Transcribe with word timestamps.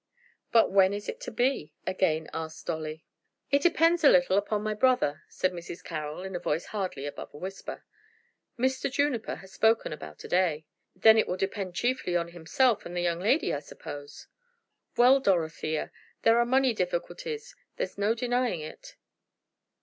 "But 0.51 0.71
when 0.71 0.93
is 0.93 1.07
it 1.07 1.19
to 1.21 1.31
be?" 1.31 1.75
again 1.85 2.27
asked 2.33 2.65
Dolly. 2.65 3.05
"That 3.51 3.61
depends 3.61 4.03
a 4.03 4.09
little 4.09 4.35
upon 4.35 4.63
my 4.63 4.73
brother," 4.73 5.21
said 5.29 5.51
Mrs. 5.53 5.83
Carroll, 5.83 6.23
in 6.23 6.35
a 6.35 6.39
voice 6.39 6.65
hardly 6.73 7.05
above 7.05 7.31
a 7.35 7.37
whisper. 7.37 7.83
"Mr. 8.57 8.91
Juniper 8.91 9.35
has 9.35 9.53
spoken 9.53 9.93
about 9.93 10.23
a 10.23 10.27
day." 10.27 10.65
"Then 10.95 11.19
it 11.19 11.27
will 11.27 11.37
depend 11.37 11.75
chiefly 11.75 12.15
on 12.15 12.29
himself 12.29 12.83
and 12.83 12.97
the 12.97 13.01
young 13.01 13.19
lady, 13.19 13.53
I 13.53 13.59
suppose?" 13.59 14.25
"Well, 14.97 15.19
Dorothea, 15.19 15.91
there 16.23 16.39
are 16.39 16.45
money 16.45 16.73
difficulties. 16.73 17.55
There's 17.75 17.95
no 17.95 18.15
denying 18.15 18.61
it." 18.61 18.95